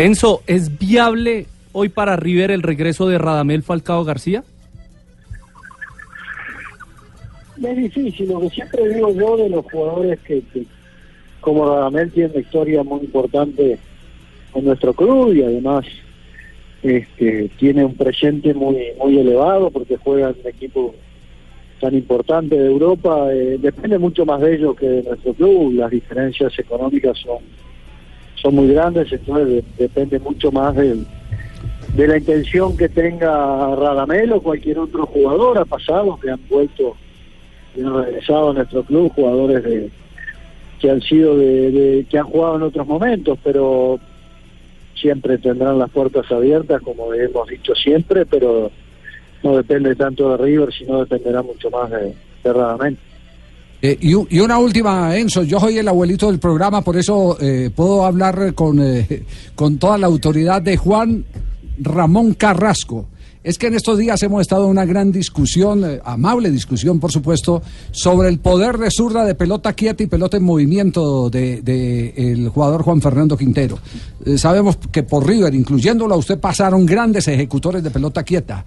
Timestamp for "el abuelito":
55.78-56.26